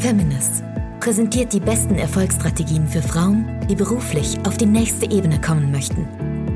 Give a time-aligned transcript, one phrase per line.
[0.00, 0.64] Feminist
[0.98, 6.08] präsentiert die besten Erfolgsstrategien für Frauen, die beruflich auf die nächste Ebene kommen möchten.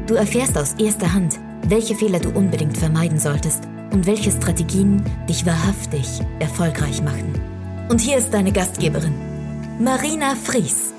[0.07, 1.39] Du erfährst aus erster Hand,
[1.69, 7.35] welche Fehler du unbedingt vermeiden solltest und welche Strategien dich wahrhaftig erfolgreich machen.
[7.91, 9.15] Und hier ist deine Gastgeberin,
[9.79, 10.95] Marina Fries.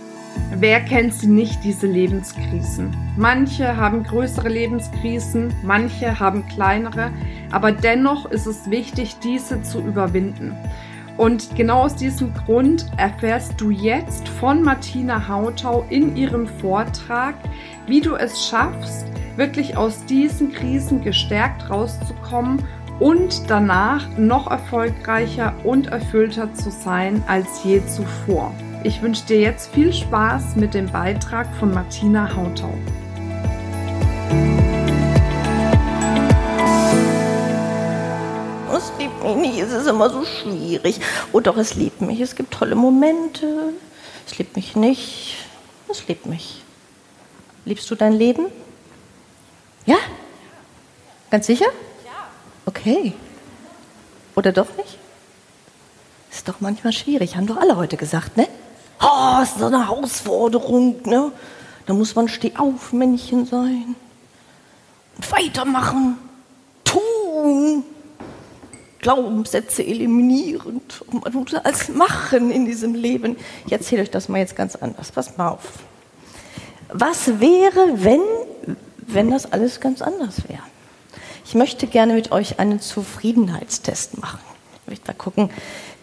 [0.56, 2.96] Wer kennt sie nicht, diese Lebenskrisen?
[3.18, 7.10] Manche haben größere Lebenskrisen, manche haben kleinere,
[7.52, 10.56] aber dennoch ist es wichtig, diese zu überwinden.
[11.18, 17.36] Und genau aus diesem Grund erfährst du jetzt von Martina Hautau in ihrem Vortrag,
[17.88, 19.06] wie du es schaffst,
[19.38, 22.62] wirklich aus diesen Krisen gestärkt rauszukommen
[23.00, 28.54] und danach noch erfolgreicher und erfüllter zu sein als je zuvor.
[28.84, 32.74] Ich wünsche dir jetzt viel Spaß mit dem Beitrag von Martina Hautau.
[39.26, 41.00] Mich nicht, es ist immer so schwierig.
[41.34, 43.74] Oh doch, es liebt mich, es gibt tolle Momente.
[44.26, 45.38] Es liebt mich nicht,
[45.90, 46.64] es liebt mich.
[47.66, 48.48] Liebst du dein Leben?
[49.86, 49.98] Ja?
[51.30, 51.68] Ganz sicher?
[52.06, 52.12] Ja.
[52.66, 53.14] Okay.
[54.36, 54.98] Oder doch nicht?
[56.32, 58.48] Ist doch manchmal schwierig, haben doch alle heute gesagt, ne?
[59.02, 61.32] Oh, ist so eine Herausforderung, ne?
[61.86, 63.96] Da muss man Stehaufmännchen sein.
[65.18, 66.18] Und weitermachen.
[66.84, 67.84] Tun.
[69.06, 71.04] Glaubenssätze eliminierend.
[71.06, 73.38] Und man muss alles machen in diesem Leben.
[73.68, 75.12] Ich erzähle euch das mal jetzt ganz anders.
[75.12, 75.62] Passt mal auf.
[76.92, 78.22] Was wäre, wenn,
[79.06, 80.64] wenn das alles ganz anders wäre?
[81.46, 84.40] Ich möchte gerne mit euch einen Zufriedenheitstest machen.
[84.82, 85.52] Ich möchte mal gucken,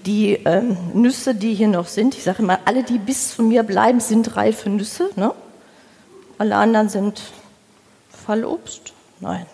[0.06, 3.64] die ähm, Nüsse, die hier noch sind, ich sage immer, alle, die bis zu mir
[3.64, 5.10] bleiben, sind reife Nüsse.
[5.16, 5.34] Ne?
[6.38, 7.20] Alle anderen sind
[8.24, 8.92] Fallobst?
[9.18, 9.46] Nein.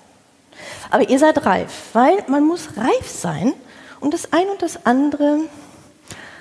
[0.90, 3.52] Aber ihr seid reif, weil man muss reif sein,
[4.00, 5.40] um das eine und das andere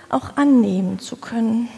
[0.09, 1.69] auch annehmen zu können.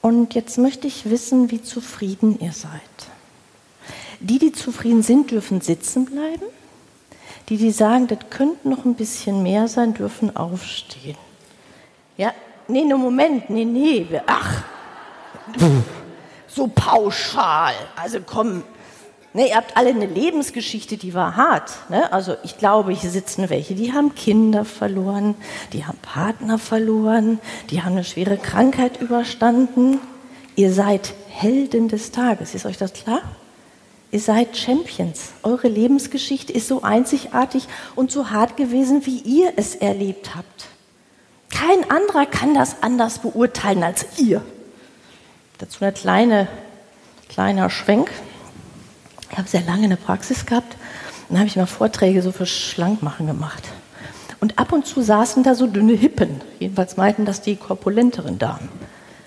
[0.00, 2.70] Und jetzt möchte ich wissen, wie zufrieden ihr seid.
[4.20, 6.44] Die, die zufrieden sind, dürfen sitzen bleiben.
[7.48, 11.16] Die, die sagen, das könnte noch ein bisschen mehr sein, dürfen aufstehen.
[12.16, 12.32] Ja,
[12.68, 14.62] nee, no Moment, nee, nee, ach,
[16.46, 17.74] so pauschal.
[17.96, 18.62] Also komm,
[19.34, 21.72] ne, ihr habt alle eine Lebensgeschichte, die war hart.
[21.90, 22.10] Ne?
[22.12, 25.34] Also ich glaube, hier sitzen welche, die haben Kinder verloren,
[25.72, 27.38] die haben Partner verloren,
[27.70, 29.98] die haben eine schwere Krankheit überstanden.
[30.56, 33.20] Ihr seid Helden des Tages, ist euch das klar?
[34.12, 35.32] Ihr seid Champions.
[35.42, 37.66] Eure Lebensgeschichte ist so einzigartig
[37.96, 40.66] und so hart gewesen, wie ihr es erlebt habt.
[41.50, 44.40] Kein anderer kann das anders beurteilen als ihr.
[45.58, 46.46] Dazu ein kleine,
[47.28, 48.08] kleiner Schwenk.
[49.34, 50.76] Ich habe sehr lange eine Praxis gehabt
[51.28, 53.64] und dann habe ich mal Vorträge so für Schlankmachen gemacht.
[54.38, 56.40] Und ab und zu saßen da so dünne Hippen.
[56.60, 58.68] Jedenfalls meinten das die korpulenteren Damen.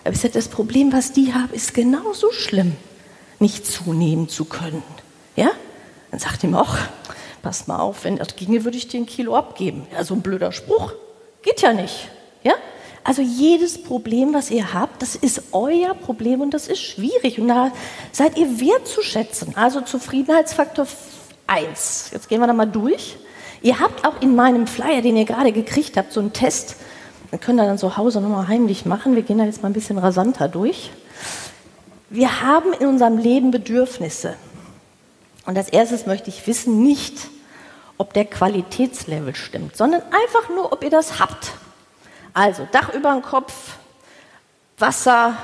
[0.05, 2.77] Aber ich sagte, das Problem, was die haben, ist genauso schlimm
[3.39, 4.81] nicht zunehmen zu können.
[5.35, 5.49] Ja?
[6.11, 6.77] Dann sagt ihm auch,
[7.41, 9.87] pass mal auf, wenn das ginge, würde ich dir ein Kilo abgeben.
[9.91, 10.93] Ja, so ein blöder Spruch.
[11.41, 12.07] Geht ja nicht.
[12.43, 12.53] Ja?
[13.07, 17.39] Also jedes Problem, was ihr habt, das ist euer Problem und das ist schwierig.
[17.39, 17.71] Und da
[18.11, 19.55] seid ihr wertzuschätzen.
[19.55, 20.85] Also Zufriedenheitsfaktor
[21.47, 22.09] 1.
[22.11, 23.15] Jetzt gehen wir da mal durch.
[23.61, 26.75] Ihr habt auch in meinem Flyer, den ihr gerade gekriegt habt, so einen Test.
[27.29, 29.15] Wir können da dann zu Hause nochmal heimlich machen.
[29.15, 30.91] Wir gehen da jetzt mal ein bisschen rasanter durch.
[32.09, 34.35] Wir haben in unserem Leben Bedürfnisse.
[35.45, 37.29] Und als erstes möchte ich wissen, nicht,
[37.97, 41.53] ob der Qualitätslevel stimmt, sondern einfach nur, ob ihr das habt.
[42.37, 43.77] Also Dach über dem Kopf,
[44.77, 45.35] Wasser,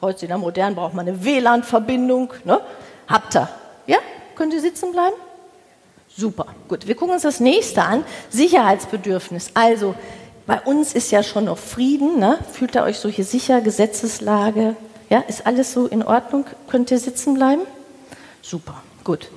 [0.00, 2.32] heute in der Modernen braucht man eine WLAN-Verbindung.
[2.44, 2.62] Ne?
[3.06, 3.46] Habt ihr?
[3.86, 3.98] Ja?
[4.36, 5.14] Könnt ihr sitzen bleiben?
[6.16, 6.86] Super, gut.
[6.86, 8.06] Wir gucken uns das nächste an.
[8.30, 9.50] Sicherheitsbedürfnis.
[9.52, 9.94] Also,
[10.46, 12.18] bei uns ist ja schon noch Frieden.
[12.18, 12.38] Ne?
[12.50, 13.60] Fühlt ihr euch so hier sicher?
[13.60, 14.76] Gesetzeslage,
[15.10, 16.46] ja, ist alles so in Ordnung?
[16.70, 17.66] Könnt ihr sitzen bleiben?
[18.40, 19.28] Super, gut.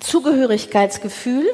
[0.00, 1.48] Zugehörigkeitsgefühl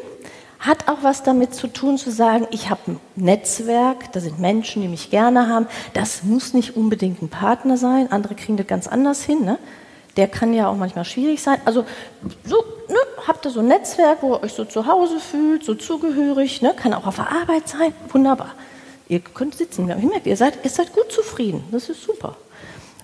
[0.66, 4.82] hat auch was damit zu tun, zu sagen, ich habe ein Netzwerk, da sind Menschen,
[4.82, 5.66] die mich gerne haben.
[5.94, 9.44] Das muss nicht unbedingt ein Partner sein, andere kriegen das ganz anders hin.
[9.44, 9.58] Ne?
[10.16, 11.60] Der kann ja auch manchmal schwierig sein.
[11.64, 11.84] Also
[12.44, 12.56] so,
[12.88, 12.96] ne,
[13.26, 16.74] habt ihr so ein Netzwerk, wo ihr euch so zu Hause fühlt, so zugehörig, ne?
[16.74, 18.54] kann auch auf der Arbeit sein, wunderbar.
[19.08, 22.36] Ihr könnt sitzen, ich merke, ihr seid, ihr seid gut zufrieden, das ist super.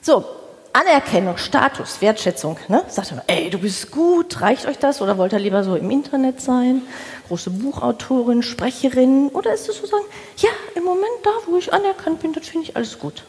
[0.00, 0.25] So,
[0.73, 2.57] Anerkennung, Status, Wertschätzung.
[2.69, 2.83] Ne?
[2.89, 5.03] Sagt er, ey, du bist gut, reicht euch das?
[5.03, 6.83] Oder wollt ihr lieber so im Internet sein?
[7.29, 9.29] Große Buchautorin, Sprecherin?
[9.29, 10.05] Oder ist es so sagen,
[10.39, 13.25] ja, im Moment da, wo ich anerkannt bin, das finde ich alles gut.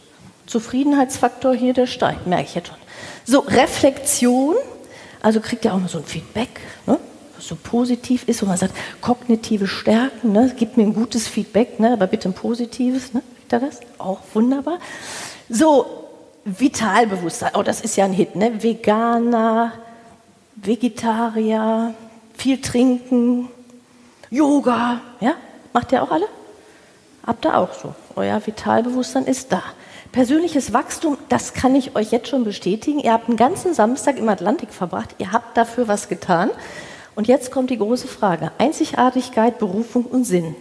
[0.46, 2.78] Zufriedenheitsfaktor hier, der steigt, merke ich jetzt schon.
[3.26, 4.56] So, Reflexion,
[5.22, 6.98] also kriegt ihr auch mal so ein Feedback, ne?
[7.36, 10.54] was so positiv ist, wo man sagt, kognitive Stärken, ne?
[10.58, 11.92] gibt mir ein gutes Feedback, ne?
[11.92, 13.14] aber bitte ein positives.
[13.14, 13.22] Ne?
[13.54, 13.80] er das?
[13.98, 14.80] Auch wunderbar.
[15.50, 16.03] So,
[16.46, 17.52] Vitalbewusstsein.
[17.56, 18.62] Oh, das ist ja ein Hit, ne?
[18.62, 19.74] Veganer,
[20.56, 21.94] Vegetarier,
[22.34, 23.50] viel trinken,
[24.30, 25.02] Yoga.
[25.20, 25.36] Ja?
[25.74, 26.28] Macht ihr auch alle?
[27.26, 27.96] Habt ihr auch so.
[28.16, 29.64] Euer Vitalbewusstsein ist da.
[30.12, 33.00] Persönliches Wachstum, das kann ich euch jetzt schon bestätigen.
[33.00, 35.16] Ihr habt einen ganzen Samstag im Atlantik verbracht.
[35.18, 36.52] Ihr habt dafür was getan.
[37.16, 38.52] Und jetzt kommt die große Frage.
[38.58, 40.56] Einzigartigkeit, Berufung und Sinn.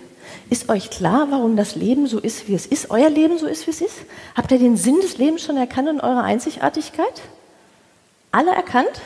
[0.53, 2.91] Ist euch klar, warum das Leben so ist, wie es ist?
[2.91, 4.01] Euer Leben so ist, wie es ist?
[4.35, 7.23] Habt ihr den Sinn des Lebens schon erkannt in eurer Einzigartigkeit?
[8.33, 9.01] Alle erkannt?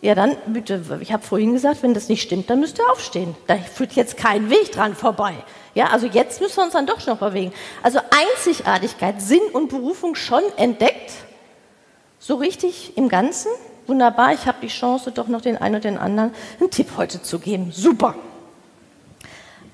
[0.00, 3.36] Ja, dann bitte, ich habe vorhin gesagt, wenn das nicht stimmt, dann müsst ihr aufstehen.
[3.46, 5.34] Da führt jetzt kein Weg dran vorbei.
[5.76, 7.52] Ja, also jetzt müssen wir uns dann doch noch bewegen.
[7.84, 11.12] Also Einzigartigkeit, Sinn und Berufung schon entdeckt.
[12.18, 13.52] So richtig im Ganzen.
[13.86, 17.22] Wunderbar, ich habe die Chance, doch noch den einen oder den anderen einen Tipp heute
[17.22, 17.70] zu geben.
[17.70, 18.16] Super.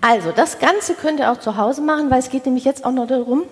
[0.03, 2.91] Also, das Ganze könnt ihr auch zu Hause machen, weil es geht nämlich jetzt auch
[2.91, 3.45] noch darum,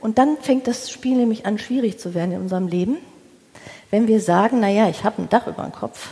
[0.00, 2.96] und dann fängt das Spiel nämlich an, schwierig zu werden in unserem Leben,
[3.90, 6.08] wenn wir sagen, naja, ich habe ein Dach über dem Kopf.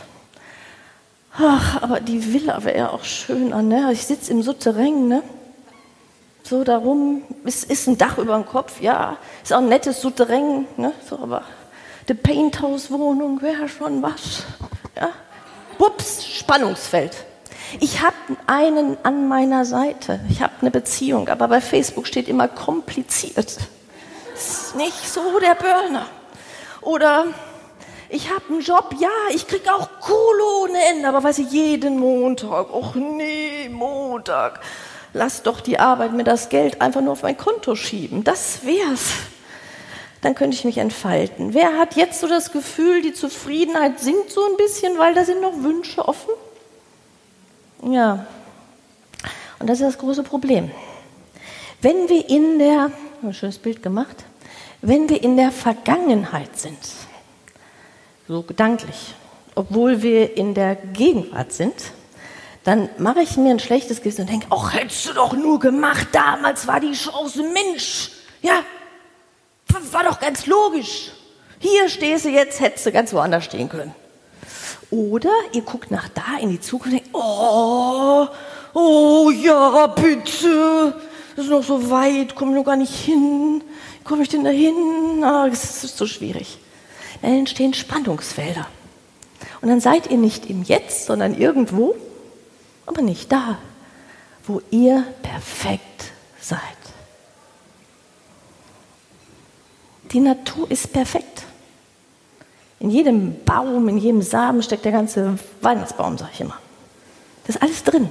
[1.38, 3.90] Ach, aber die Villa wäre ja auch schön an, ne?
[3.92, 5.22] Ich sitze im Souterrain, ne?
[6.42, 10.66] So darum, es ist ein Dach über dem Kopf, ja, ist auch ein nettes Souterrain,
[10.76, 10.92] ne?
[11.08, 11.44] So, aber
[12.08, 14.42] die Painthouse-Wohnung wäre schon was,
[14.94, 15.08] ja?
[15.78, 17.24] Ups, Spannungsfeld.
[17.80, 18.16] Ich habe
[18.46, 20.20] einen an meiner Seite.
[20.30, 23.58] Ich habe eine Beziehung, aber bei Facebook steht immer kompliziert.
[24.34, 26.06] Ist nicht so der Burner.
[26.80, 27.26] Oder
[28.08, 31.98] ich habe einen Job, ja, ich krieg auch Kohle ohne Ende, aber weiß ich, jeden
[31.98, 34.60] Montag, ach nee, Montag,
[35.12, 38.24] lass doch die Arbeit mir das Geld einfach nur auf mein Konto schieben.
[38.24, 39.12] Das wär's.
[40.22, 41.52] Dann könnte ich mich entfalten.
[41.52, 45.42] Wer hat jetzt so das Gefühl, die Zufriedenheit sinkt so ein bisschen, weil da sind
[45.42, 46.32] noch Wünsche offen?
[47.82, 48.26] Ja,
[49.58, 50.70] und das ist das große Problem.
[51.80, 52.90] Wenn wir in der,
[53.22, 54.24] ein schönes Bild gemacht,
[54.82, 56.78] wenn wir in der Vergangenheit sind,
[58.26, 59.14] so gedanklich,
[59.54, 61.74] obwohl wir in der Gegenwart sind,
[62.64, 66.08] dann mache ich mir ein schlechtes Gewissen und denke, ach, hättest du doch nur gemacht,
[66.12, 68.10] damals war die Chance, Mensch,
[68.42, 68.62] ja,
[69.92, 71.12] war doch ganz logisch.
[71.58, 73.94] Hier stehst du jetzt, hättest du ganz woanders stehen können.
[74.90, 78.26] Oder ihr guckt nach da in die Zukunft oh,
[78.74, 80.94] oh ja, bitte,
[81.36, 83.62] das ist noch so weit, komme ich noch gar nicht hin.
[83.98, 85.22] Wie komme ich denn da hin?
[85.22, 86.58] Ah, das ist so schwierig.
[87.22, 88.66] Dann entstehen Spannungsfelder.
[89.60, 91.96] Und dann seid ihr nicht im Jetzt, sondern irgendwo,
[92.86, 93.58] aber nicht da,
[94.46, 96.60] wo ihr perfekt seid.
[100.12, 101.44] Die Natur ist perfekt.
[102.80, 106.58] In jedem Baum, in jedem Samen steckt der ganze Weihnachtsbaum, sage ich immer.
[107.48, 108.10] Das ist alles drin.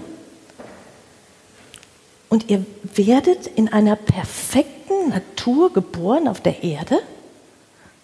[2.28, 6.98] Und ihr werdet in einer perfekten Natur geboren auf der Erde.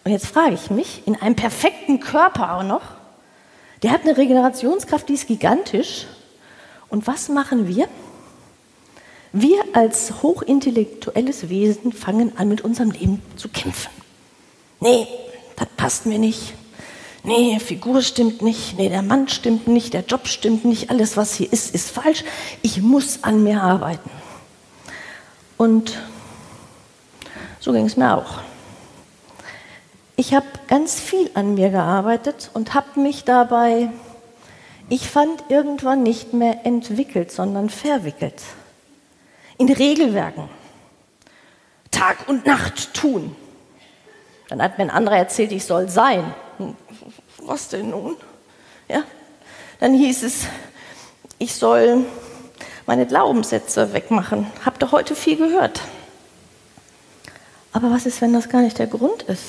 [0.04, 2.84] Und jetzt frage ich mich, in einem perfekten Körper auch noch,
[3.82, 6.06] der hat eine Regenerationskraft, die ist gigantisch.
[6.90, 7.88] Und was machen wir?
[9.32, 13.90] Wir als hochintellektuelles Wesen fangen an, mit unserem Leben zu kämpfen.
[14.80, 15.08] Nee,
[15.56, 16.54] das passt mir nicht.
[17.26, 21.34] Nee, Figur stimmt nicht, nee, der Mann stimmt nicht, der Job stimmt nicht, alles, was
[21.34, 22.26] hier ist, ist falsch.
[22.62, 24.10] Ich muss an mir arbeiten.
[25.56, 25.98] Und
[27.62, 28.40] so ging es mir auch.
[30.18, 33.90] Ich habe ganz viel an mir gearbeitet und habe mich dabei,
[34.90, 38.42] ich fand, irgendwann nicht mehr entwickelt, sondern verwickelt.
[39.58, 40.50] In Regelwerken.
[41.90, 43.34] Tag und Nacht tun.
[44.50, 46.34] Dann hat mir ein anderer erzählt, ich soll sein.
[47.46, 48.16] Was denn nun?
[48.88, 49.04] Ja?
[49.80, 50.46] Dann hieß es,
[51.40, 52.06] ich soll
[52.86, 54.48] meine Glaubenssätze wegmachen.
[54.66, 55.82] Habt ihr heute viel gehört?
[57.72, 59.44] Aber was ist, wenn das gar nicht der Grund ist?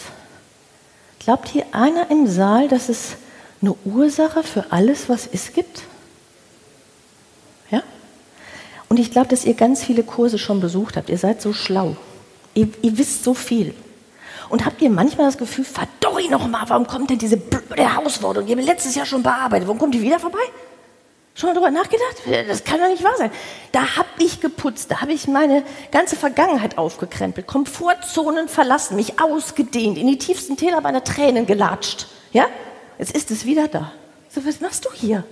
[1.18, 3.16] Glaubt hier einer im Saal, dass es
[3.60, 5.82] eine Ursache für alles, was es gibt?
[7.70, 7.82] Ja?
[8.88, 11.10] Und ich glaube, dass ihr ganz viele Kurse schon besucht habt.
[11.10, 11.96] Ihr seid so schlau.
[12.54, 13.74] Ihr, ihr wisst so viel.
[14.48, 18.46] Und habt ihr manchmal das Gefühl, verdorri noch mal, warum kommt denn diese blöde Herausforderung?
[18.46, 19.66] Die haben wir letztes Jahr schon bearbeitet.
[19.66, 20.38] Warum kommt die wieder vorbei?
[21.34, 22.48] Schon mal drüber nachgedacht?
[22.48, 23.32] Das kann doch nicht wahr sein.
[23.72, 29.98] Da habe ich geputzt, da habe ich meine ganze Vergangenheit aufgekrempelt, Komfortzonen verlassen, mich ausgedehnt,
[29.98, 32.06] in die tiefsten Täler meiner Tränen gelatscht.
[32.32, 32.46] Ja?
[32.98, 33.92] Jetzt ist es wieder da.
[34.30, 35.24] So, was machst du hier?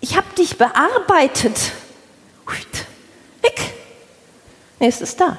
[0.00, 1.72] Ich habe dich bearbeitet.
[3.42, 3.72] Weg.
[4.78, 5.38] Nee, es ist da.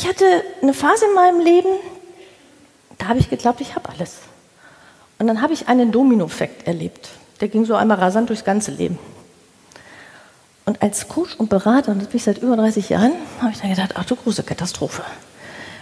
[0.00, 0.24] Ich hatte
[0.62, 1.68] eine Phase in meinem Leben,
[2.96, 4.14] da habe ich geglaubt, ich habe alles.
[5.18, 7.10] Und dann habe ich einen Domino-Effekt erlebt.
[7.42, 8.98] Der ging so einmal rasant durchs ganze Leben.
[10.64, 13.60] Und als Coach und Berater, und das bin ich seit über 30 Jahren, habe ich
[13.60, 15.02] dann gedacht, ach du große Katastrophe.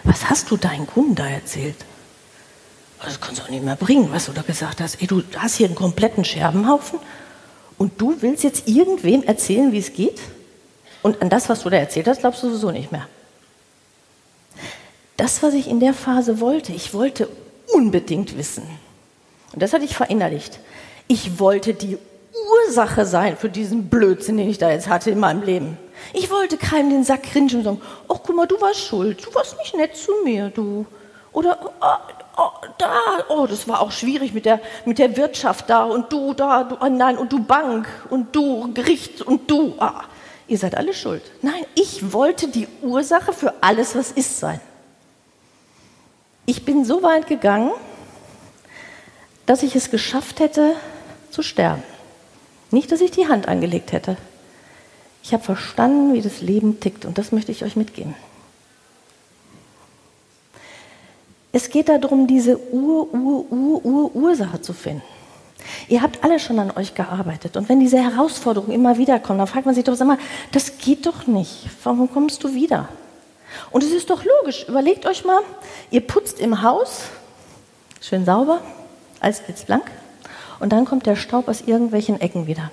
[0.03, 1.77] Was hast du deinen Kunden da erzählt?
[3.05, 5.01] Das kannst du auch nicht mehr bringen, was du da gesagt hast.
[5.01, 6.99] Ey, du hast hier einen kompletten Scherbenhaufen
[7.77, 10.19] und du willst jetzt irgendwem erzählen, wie es geht?
[11.03, 13.07] Und an das, was du da erzählt hast, glaubst du sowieso nicht mehr.
[15.19, 17.29] Das, was ich in der Phase wollte, ich wollte
[17.75, 18.63] unbedingt wissen.
[19.53, 20.61] Und das hatte ich verinnerlicht.
[21.09, 21.99] Ich wollte die
[22.69, 25.77] Ursache sein für diesen Blödsinn, den ich da jetzt hatte in meinem Leben.
[26.13, 29.35] Ich wollte keinem den Sack grinsen und sagen, oh, guck mal, du warst schuld, du
[29.35, 30.87] warst nicht nett zu mir, du.
[31.33, 32.95] Oder, oh, oh, da,
[33.29, 36.77] oh, das war auch schwierig mit der, mit der Wirtschaft da und du da, du,
[36.81, 40.05] oh nein, und du Bank und du Gericht und du, ah,
[40.47, 41.23] ihr seid alle schuld.
[41.43, 44.61] Nein, ich wollte die Ursache für alles, was ist, sein.
[46.49, 47.73] Ich bin so weit gegangen,
[49.45, 50.77] dass ich es geschafft hätte,
[51.31, 51.83] zu sterben.
[52.71, 54.17] Nicht, dass ich die Hand angelegt hätte.
[55.23, 58.15] Ich habe verstanden, wie das Leben tickt und das möchte ich euch mitgeben.
[61.53, 65.03] Es geht darum, diese Ur, Ur, Ur, Ur, Ursache zu finden.
[65.87, 67.59] Ihr habt alle schon an euch gearbeitet.
[67.59, 70.19] Und wenn diese Herausforderungen immer wieder kommen, dann fragt man sich doch, sag mal,
[70.53, 71.67] das geht doch nicht.
[71.83, 72.89] Warum kommst du wieder?
[73.71, 74.67] Und es ist doch logisch.
[74.69, 75.41] Überlegt euch mal,
[75.91, 77.03] ihr putzt im Haus,
[78.01, 78.61] schön sauber,
[79.21, 79.85] alles blitzblank.
[80.61, 82.71] Und dann kommt der Staub aus irgendwelchen Ecken wieder.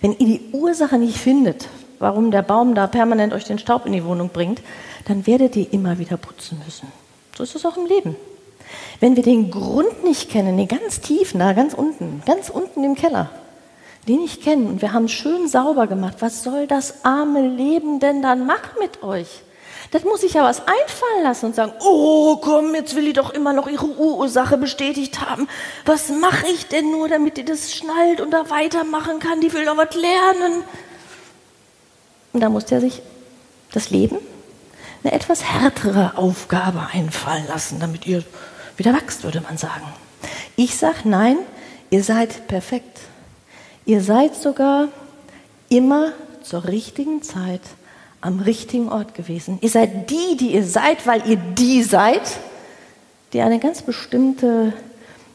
[0.00, 3.92] Wenn ihr die Ursache nicht findet, warum der Baum da permanent euch den Staub in
[3.92, 4.62] die Wohnung bringt,
[5.06, 6.88] dann werdet ihr immer wieder putzen müssen.
[7.36, 8.16] So ist es auch im Leben.
[9.00, 12.94] Wenn wir den Grund nicht kennen, den ganz tiefen, da ganz unten, ganz unten im
[12.94, 13.30] Keller,
[14.08, 18.22] den nicht kennen und wir haben schön sauber gemacht, was soll das arme Leben denn
[18.22, 19.42] dann machen mit euch?
[19.90, 23.30] Das muss ich ja was einfallen lassen und sagen, oh komm, jetzt will die doch
[23.30, 25.48] immer noch ihre Ursache bestätigt haben.
[25.84, 29.40] Was mache ich denn nur, damit die das schnallt und da weitermachen kann?
[29.40, 30.62] Die will doch was lernen.
[32.32, 33.02] Und da muss der sich
[33.72, 34.18] das Leben
[35.02, 38.22] eine etwas härtere Aufgabe einfallen lassen, damit ihr
[38.76, 39.86] wieder wächst, würde man sagen.
[40.56, 41.38] Ich sage nein,
[41.90, 43.00] ihr seid perfekt.
[43.86, 44.88] Ihr seid sogar
[45.68, 47.62] immer zur richtigen Zeit
[48.20, 49.58] am richtigen Ort gewesen.
[49.62, 52.22] Ihr seid die, die ihr seid, weil ihr die seid,
[53.32, 54.72] die eine ganz bestimmte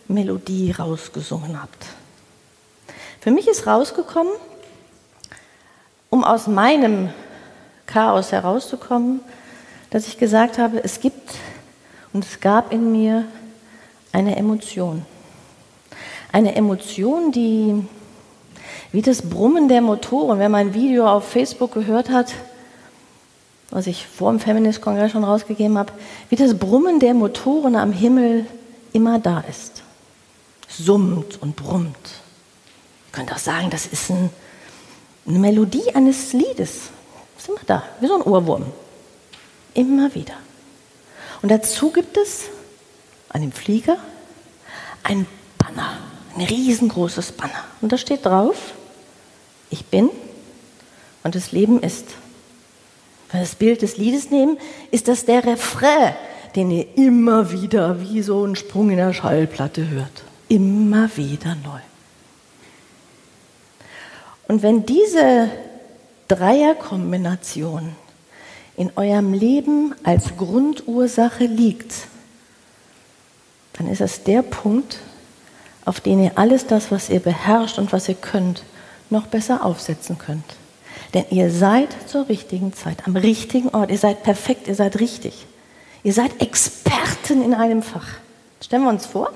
[0.07, 1.85] Melodie rausgesungen habt.
[3.19, 4.33] Für mich ist rausgekommen,
[6.09, 7.09] um aus meinem
[7.87, 9.21] Chaos herauszukommen,
[9.89, 11.35] dass ich gesagt habe, es gibt
[12.13, 13.25] und es gab in mir
[14.11, 15.05] eine Emotion.
[16.31, 17.85] Eine Emotion, die
[18.91, 22.33] wie das Brummen der Motoren, wer mein Video auf Facebook gehört hat,
[23.71, 25.93] was ich vor dem Feminist-Kongress schon rausgegeben habe,
[26.29, 28.45] wie das Brummen der Motoren am Himmel
[28.93, 29.83] immer da ist.
[30.67, 31.95] Summt und brummt.
[31.95, 34.29] Ihr könnt auch sagen, das ist ein,
[35.27, 36.89] eine Melodie eines Liedes.
[37.37, 38.65] Ist immer da, wie so ein Ohrwurm.
[39.73, 40.35] Immer wieder.
[41.41, 42.45] Und dazu gibt es
[43.29, 43.97] an dem Flieger
[45.03, 45.97] ein Banner,
[46.35, 47.63] ein riesengroßes Banner.
[47.81, 48.73] Und da steht drauf,
[49.69, 50.09] ich bin
[51.23, 52.05] und das Leben ist.
[53.31, 54.57] Wenn wir das Bild des Liedes nehmen,
[54.91, 56.15] ist das der Refrain,
[56.55, 60.23] den ihr immer wieder wie so einen Sprung in der Schallplatte hört.
[60.47, 61.79] Immer wieder neu.
[64.47, 65.49] Und wenn diese
[66.27, 67.95] Dreierkombination
[68.77, 72.07] in eurem Leben als Grundursache liegt,
[73.73, 74.99] dann ist es der Punkt,
[75.83, 78.63] auf den ihr alles das, was ihr beherrscht und was ihr könnt,
[79.09, 80.43] noch besser aufsetzen könnt.
[81.15, 83.89] Denn ihr seid zur richtigen Zeit, am richtigen Ort.
[83.89, 85.47] Ihr seid perfekt, ihr seid richtig.
[86.03, 88.07] Ihr seid Experten in einem Fach.
[88.61, 89.31] Stellen wir uns vor,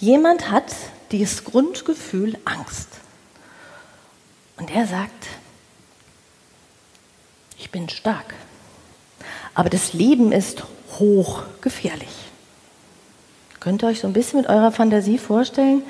[0.00, 0.74] jemand hat
[1.12, 2.88] dieses Grundgefühl Angst.
[4.56, 5.28] Und er sagt,
[7.58, 8.34] ich bin stark.
[9.54, 10.64] Aber das Leben ist
[10.98, 12.08] hochgefährlich.
[13.60, 15.84] Könnt ihr euch so ein bisschen mit eurer Fantasie vorstellen,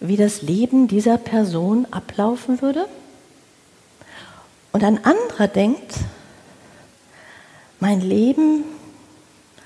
[0.00, 2.88] wie das Leben dieser Person ablaufen würde?
[4.74, 5.94] Und ein anderer denkt,
[7.78, 8.64] mein Leben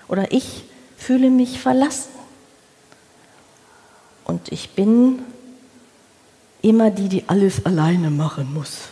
[0.06, 0.64] oder ich
[0.98, 2.10] fühle mich verlassen.
[4.26, 5.20] Und ich bin
[6.60, 8.90] immer die, die alles alleine machen muss.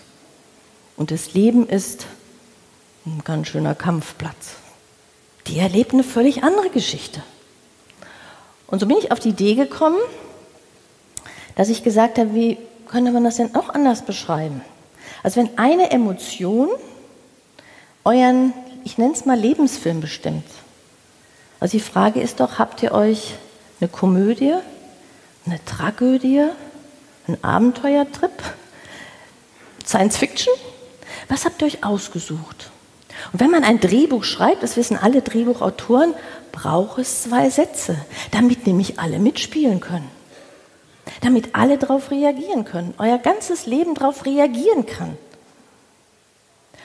[0.97, 2.07] Und das Leben ist
[3.05, 4.55] ein ganz schöner Kampfplatz.
[5.49, 7.23] Die erlebt eine völlig andere Geschichte.
[8.69, 9.99] Und so bin ich auf die Idee gekommen,
[11.57, 12.57] dass ich gesagt habe, wie
[12.89, 14.63] könnte man das denn auch anders beschreiben?
[15.27, 16.69] Also wenn eine Emotion
[18.05, 18.53] euren,
[18.85, 20.45] ich nenne es mal Lebensfilm bestimmt.
[21.59, 23.35] Also die Frage ist doch, habt ihr euch
[23.81, 24.55] eine Komödie,
[25.45, 26.45] eine Tragödie,
[27.27, 28.41] einen Abenteuertrip,
[29.85, 30.55] Science Fiction
[31.27, 32.71] Was habt ihr euch ausgesucht?
[33.33, 36.15] Und wenn man ein Drehbuch schreibt, das wissen alle Drehbuchautoren,
[36.53, 37.97] braucht es zwei Sätze,
[38.31, 40.16] damit nämlich alle mitspielen können.
[41.21, 45.17] Damit alle darauf reagieren können, euer ganzes Leben darauf reagieren kann.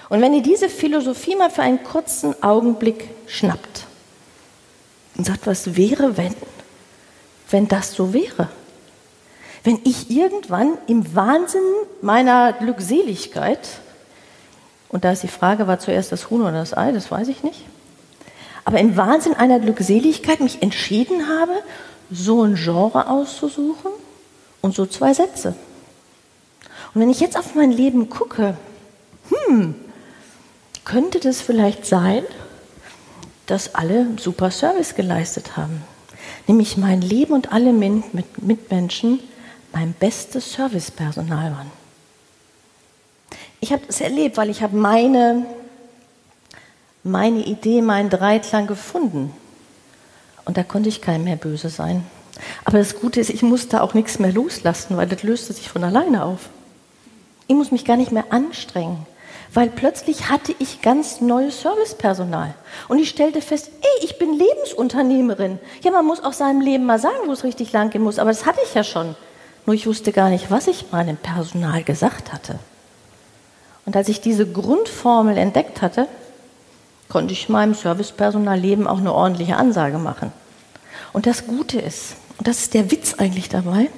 [0.09, 3.85] Und wenn ihr diese Philosophie mal für einen kurzen Augenblick schnappt
[5.15, 6.35] und sagt, was wäre, wenn,
[7.49, 8.49] wenn das so wäre?
[9.63, 11.61] Wenn ich irgendwann im Wahnsinn
[12.01, 13.67] meiner Glückseligkeit
[14.89, 17.43] und da ist die Frage, war zuerst das Huhn oder das Ei, das weiß ich
[17.43, 17.63] nicht.
[18.65, 21.53] Aber im Wahnsinn einer Glückseligkeit mich entschieden habe,
[22.11, 23.91] so ein Genre auszusuchen
[24.61, 25.55] und so zwei Sätze.
[26.93, 28.57] Und wenn ich jetzt auf mein Leben gucke,
[29.29, 29.75] hm,
[30.83, 32.23] könnte das vielleicht sein,
[33.45, 35.83] dass alle super Service geleistet haben.
[36.47, 39.19] Nämlich mein Leben und alle Mitmenschen
[39.73, 41.71] mein bestes Servicepersonal waren.
[43.59, 45.45] Ich habe es erlebt, weil ich habe meine,
[47.03, 49.33] meine Idee, meinen Dreiklang gefunden.
[50.45, 52.05] Und da konnte ich keinem mehr böse sein.
[52.65, 55.83] Aber das Gute ist, ich musste auch nichts mehr loslassen, weil das löste sich von
[55.83, 56.49] alleine auf.
[57.47, 59.05] Ich muss mich gar nicht mehr anstrengen,
[59.53, 62.53] weil plötzlich hatte ich ganz neues Servicepersonal.
[62.87, 65.59] Und ich stellte fest, ey, ich bin Lebensunternehmerin.
[65.83, 68.19] Ja, man muss auch seinem Leben mal sagen, wo es richtig lang gehen muss.
[68.19, 69.15] Aber das hatte ich ja schon.
[69.65, 72.59] Nur ich wusste gar nicht, was ich meinem Personal gesagt hatte.
[73.85, 76.07] Und als ich diese Grundformel entdeckt hatte,
[77.09, 80.31] konnte ich meinem Servicepersonalleben auch eine ordentliche Ansage machen.
[81.13, 83.91] Und das Gute ist, und das ist der Witz eigentlich dabei,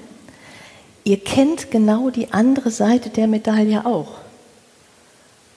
[1.06, 4.16] ihr kennt genau die andere Seite der Medaille auch.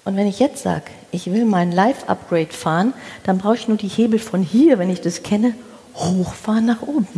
[0.05, 3.89] Und wenn ich jetzt sage, ich will mein Live-Upgrade fahren, dann brauche ich nur die
[3.89, 5.55] Hebel von hier, wenn ich das kenne,
[5.97, 7.09] hochfahren nach oben.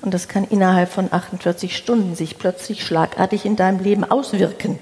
[0.00, 4.80] Und das kann innerhalb von 48 Stunden sich plötzlich schlagartig in deinem Leben auswirken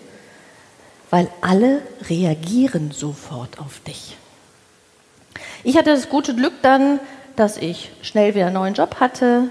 [1.11, 4.17] weil alle reagieren sofort auf dich.
[5.65, 7.01] Ich hatte das gute Glück dann,
[7.41, 9.49] dass ich schnell wieder einen neuen Job hatte,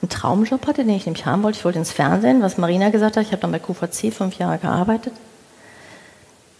[0.00, 1.56] einen Traumjob hatte, den ich nämlich haben wollte.
[1.56, 3.22] Ich wollte ins Fernsehen, was Marina gesagt hat.
[3.22, 5.12] Ich habe dann bei QVC fünf Jahre gearbeitet.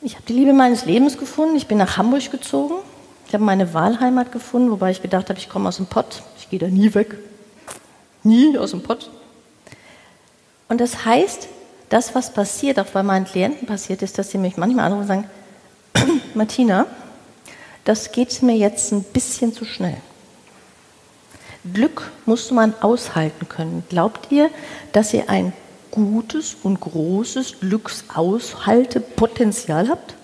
[0.02, 1.56] Ich habe die Liebe meines Lebens gefunden.
[1.56, 2.76] Ich bin nach Hamburg gezogen.
[3.26, 6.22] Ich habe meine Wahlheimat gefunden, wobei ich gedacht habe, ich komme aus dem Pott.
[6.38, 7.16] Ich gehe da nie weg.
[8.22, 9.10] Nie aus dem Pott.
[10.68, 11.48] Und das heißt,
[11.88, 15.08] das, was passiert, auch bei meinen Klienten passiert, ist, dass sie mich manchmal anrufen und
[15.08, 16.86] sagen, Martina,
[17.84, 19.96] das geht mir jetzt ein bisschen zu schnell.
[21.72, 23.84] Glück muss man aushalten können.
[23.88, 24.50] Glaubt ihr,
[24.92, 25.52] dass ihr ein
[25.90, 30.14] gutes und großes Glücksaushaltepotenzial habt?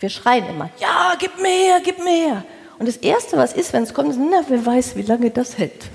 [0.00, 2.44] Wir schreien immer, ja, gib mehr, gib mehr.
[2.78, 5.56] Und das Erste, was ist, wenn es kommt, ist, na, wer weiß, wie lange das
[5.56, 5.88] hält.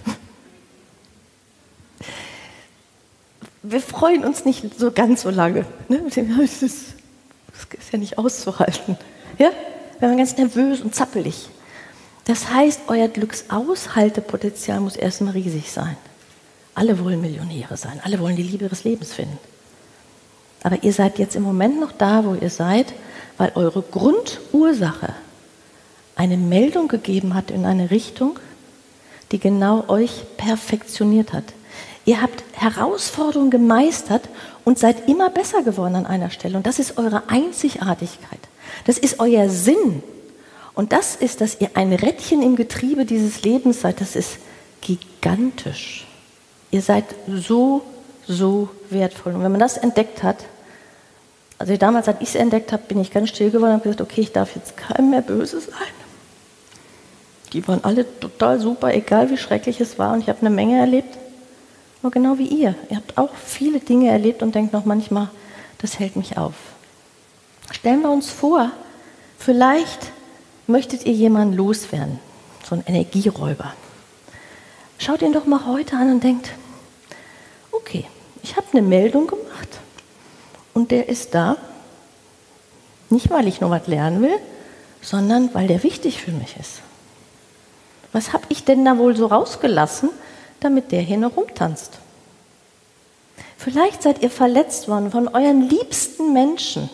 [3.62, 5.66] wir freuen uns nicht so ganz so lange.
[5.90, 6.02] Ne?
[6.06, 6.16] Das,
[6.64, 6.96] ist,
[7.52, 8.98] das ist ja nicht auszuhalten.
[9.38, 9.52] Ja?
[10.00, 11.50] Wir werden ganz nervös und zappelig.
[12.30, 15.98] Das heißt, euer Glücksaushaltepotenzial muss erstmal riesig sein.
[16.76, 19.40] Alle wollen Millionäre sein, alle wollen die Liebe ihres Lebens finden.
[20.62, 22.94] Aber ihr seid jetzt im Moment noch da, wo ihr seid,
[23.40, 25.16] weil eure Grundursache
[26.16, 28.38] eine Meldung gegeben hat in eine Richtung,
[29.32, 31.46] die genau euch perfektioniert hat.
[32.06, 34.30] Ihr habt Herausforderungen gemeistert
[34.66, 36.58] und seid immer besser geworden an einer Stelle.
[36.58, 38.40] Und das ist eure Einzigartigkeit.
[38.86, 40.04] Das ist euer Sinn.
[40.74, 44.02] Und das ist, dass ihr ein Rädchen im Getriebe dieses Lebens seid.
[44.02, 44.38] Das ist
[44.82, 46.08] gigantisch.
[46.72, 47.82] Ihr seid so,
[48.28, 49.34] so wertvoll.
[49.36, 50.38] Und wenn man das entdeckt hat,
[51.58, 54.02] also damals, als ich es entdeckt habe, bin ich ganz still geworden und habe gesagt,
[54.02, 55.74] okay, ich darf jetzt keinem mehr böse sein.
[57.52, 60.14] Die waren alle total super, egal wie schrecklich es war.
[60.14, 61.18] Und ich habe eine Menge erlebt.
[62.02, 62.76] Nur genau wie ihr.
[62.90, 65.30] Ihr habt auch viele Dinge erlebt und denkt noch manchmal,
[65.80, 66.54] das hält mich auf.
[67.72, 68.72] Stellen wir uns vor,
[69.38, 70.12] vielleicht
[70.70, 72.20] möchtet ihr jemanden loswerden,
[72.64, 73.74] so einen Energieräuber.
[74.98, 76.52] Schaut ihn doch mal heute an und denkt,
[77.72, 78.06] okay,
[78.44, 79.80] ich habe eine Meldung gemacht
[80.74, 81.58] und der ist da,
[83.10, 84.38] nicht weil ich nur was lernen will,
[85.02, 86.82] sondern weil der wichtig für mich ist.
[88.12, 90.10] Was habe ich denn da wohl so rausgelassen,
[90.60, 92.00] damit der hier noch rumtanzt.
[93.58, 96.90] Vielleicht seid ihr verletzt worden von euren liebsten Menschen.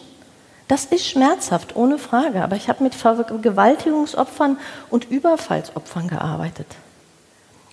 [0.67, 2.43] Das ist schmerzhaft, ohne Frage.
[2.43, 4.57] Aber ich habe mit Vergewaltigungsopfern
[4.89, 6.67] und Überfallsopfern gearbeitet.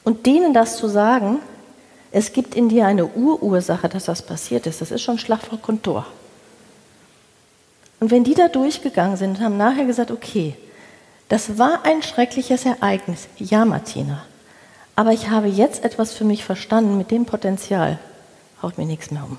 [0.04, 1.38] Und denen das zu sagen,
[2.10, 5.60] es gibt in dir eine Urursache, dass das passiert ist, das ist schon Schlag vor
[5.60, 6.06] Kontor.
[8.00, 10.56] Und wenn die da durchgegangen sind und haben nachher gesagt, okay,
[11.28, 13.28] das war ein schreckliches Ereignis.
[13.38, 14.26] Ja, Martina,
[14.96, 17.98] aber ich habe jetzt etwas für mich verstanden mit dem Potenzial,
[18.60, 19.38] haut mir nichts mehr um.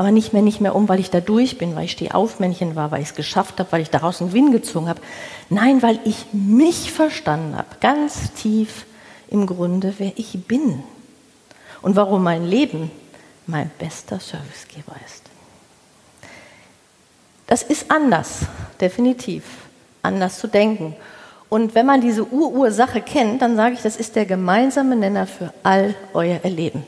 [0.00, 2.90] Aber nicht mehr, nicht mehr um, weil ich da durch bin, weil ich Stehaufmännchen war,
[2.90, 5.02] weil ich es geschafft habe, weil ich daraus einen Gewinn gezogen habe.
[5.50, 8.86] Nein, weil ich mich verstanden habe, ganz tief
[9.28, 10.82] im Grunde, wer ich bin
[11.82, 12.90] und warum mein Leben
[13.46, 15.24] mein bester Servicegeber ist.
[17.46, 18.46] Das ist anders,
[18.80, 19.44] definitiv,
[20.00, 20.96] anders zu denken.
[21.50, 25.52] Und wenn man diese Urursache kennt, dann sage ich, das ist der gemeinsame Nenner für
[25.62, 26.84] all euer Erleben.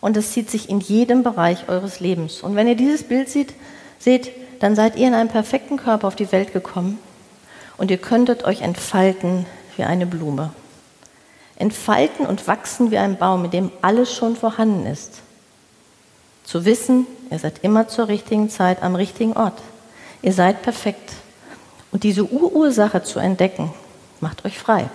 [0.00, 2.40] Und es zieht sich in jedem Bereich eures Lebens.
[2.40, 3.54] Und wenn ihr dieses Bild seht,
[3.98, 6.98] seht, dann seid ihr in einem perfekten Körper auf die Welt gekommen
[7.80, 10.52] und ihr könntet euch entfalten wie eine Blume.
[11.56, 15.20] Entfalten und wachsen wie ein Baum, in dem alles schon vorhanden ist.
[16.44, 19.58] Zu wissen, ihr seid immer zur richtigen Zeit am richtigen Ort.
[20.20, 21.12] Ihr seid perfekt.
[21.90, 23.72] Und diese Urursache zu entdecken,
[24.20, 24.90] macht euch frei.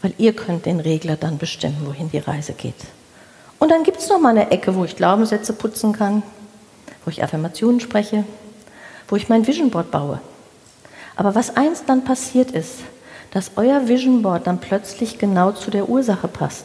[0.00, 2.74] Weil ihr könnt den Regler dann bestimmen, wohin die Reise geht.
[3.62, 6.24] Und dann gibt es noch mal eine Ecke, wo ich Glaubenssätze putzen kann,
[7.04, 8.24] wo ich Affirmationen spreche,
[9.06, 10.20] wo ich mein Vision Board baue.
[11.14, 12.80] Aber was eins dann passiert ist,
[13.30, 16.64] dass euer Vision Board dann plötzlich genau zu der Ursache passt,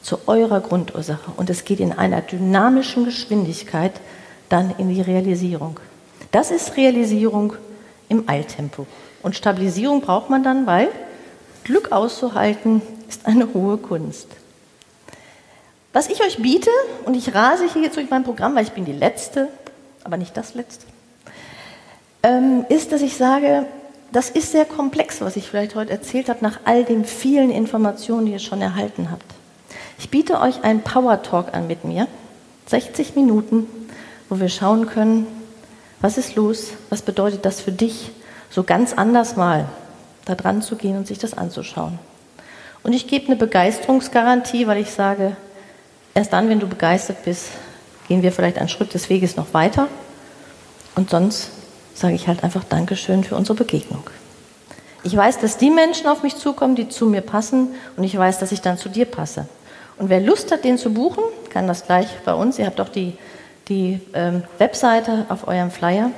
[0.00, 1.32] zu eurer Grundursache.
[1.36, 3.94] Und es geht in einer dynamischen Geschwindigkeit
[4.48, 5.80] dann in die Realisierung.
[6.30, 7.54] Das ist Realisierung
[8.08, 8.86] im Eiltempo.
[9.24, 10.90] Und Stabilisierung braucht man dann, weil
[11.64, 14.28] Glück auszuhalten ist eine hohe Kunst.
[15.98, 16.70] Was ich euch biete,
[17.06, 19.48] und ich rase hier jetzt durch mein Programm, weil ich bin die Letzte,
[20.04, 20.86] aber nicht das Letzte,
[22.22, 23.66] ähm, ist, dass ich sage,
[24.12, 28.26] das ist sehr komplex, was ich vielleicht heute erzählt habe, nach all den vielen Informationen,
[28.26, 29.24] die ihr schon erhalten habt.
[29.98, 32.06] Ich biete euch einen Power Talk an mit mir,
[32.66, 33.66] 60 Minuten,
[34.28, 35.26] wo wir schauen können,
[36.00, 36.74] was ist los?
[36.90, 38.12] Was bedeutet das für dich,
[38.50, 39.64] so ganz anders mal
[40.26, 41.98] da dran zu gehen und sich das anzuschauen?
[42.84, 45.36] Und ich gebe eine Begeisterungsgarantie, weil ich sage,
[46.18, 47.46] erst dann, wenn du begeistert bist,
[48.08, 49.88] gehen wir vielleicht einen Schritt des Weges noch weiter.
[50.94, 51.50] Und sonst
[51.94, 54.02] sage ich halt einfach Dankeschön für unsere Begegnung.
[55.04, 58.38] Ich weiß, dass die Menschen auf mich zukommen, die zu mir passen, und ich weiß,
[58.38, 59.48] dass ich dann zu dir passe.
[59.96, 62.58] Und wer Lust hat, den zu buchen, kann das gleich bei uns.
[62.58, 63.16] Ihr habt auch die
[63.68, 66.10] die ähm, Webseite auf eurem Flyer.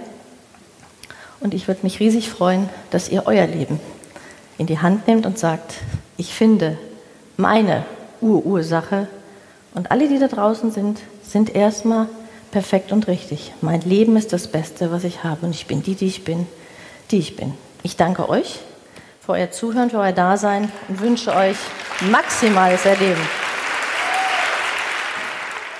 [1.40, 3.80] Und ich würde mich riesig freuen, dass ihr euer Leben
[4.58, 5.74] in die Hand nehmt und sagt,
[6.16, 6.78] ich finde
[7.36, 7.84] meine
[8.20, 9.08] Urursache
[9.74, 12.08] und alle, die da draußen sind, sind erstmal
[12.50, 13.52] perfekt und richtig.
[13.60, 16.46] Mein Leben ist das Beste, was ich habe und ich bin die, die ich bin,
[17.10, 17.52] die ich bin.
[17.82, 18.60] Ich danke euch
[19.20, 21.56] für euer Zuhören, für euer Dasein und wünsche euch
[22.10, 23.20] maximales Erleben.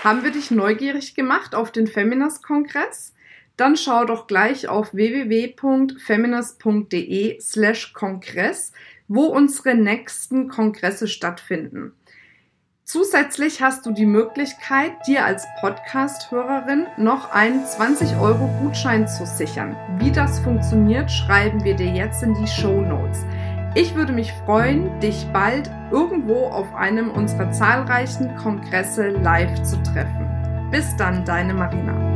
[0.05, 3.13] Haben wir dich neugierig gemacht auf den Feminist-Kongress?
[3.59, 8.73] Dann schau doch gleich auf www.feminist.de slash Kongress,
[9.09, 11.93] wo unsere nächsten Kongresse stattfinden.
[12.93, 19.77] Zusätzlich hast du die Möglichkeit, dir als Podcast-Hörerin noch einen 20-Euro-Gutschein zu sichern.
[20.01, 23.25] Wie das funktioniert, schreiben wir dir jetzt in die Show Notes.
[23.77, 30.69] Ich würde mich freuen, dich bald irgendwo auf einem unserer zahlreichen Kongresse live zu treffen.
[30.73, 32.10] Bis dann, deine Marina.